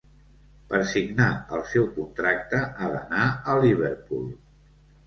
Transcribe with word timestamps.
Per 0.71 0.79
signar 0.91 1.27
el 1.59 1.63
seu 1.73 1.87
contracte, 1.99 2.65
ha 2.87 2.91
d'anar 2.97 3.31
a 3.55 3.61
Liverpool. 3.69 4.31